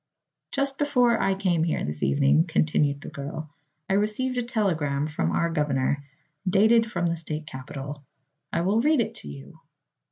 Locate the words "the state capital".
7.05-8.03